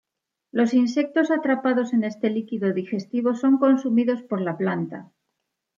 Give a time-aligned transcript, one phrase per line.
[0.51, 5.11] Los insectos atrapados en este líquido digestivo son consumidos por la planta.